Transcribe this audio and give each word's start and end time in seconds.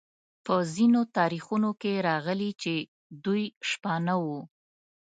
په 0.45 0.55
ځینو 0.75 1.01
تاریخونو 1.17 1.69
کې 1.81 1.93
راغلي 2.09 2.51
چې 2.61 2.73
دوی 3.23 3.43
شپانه 3.69 4.15
وو. 4.23 4.41